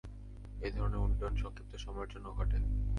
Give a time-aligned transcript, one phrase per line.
[0.61, 2.57] এ ধরনের উড্ডয়ন সংক্ষিপ্ত সময়ের জন্য ঘটে।